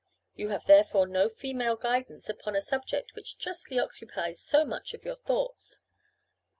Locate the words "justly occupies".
3.37-4.41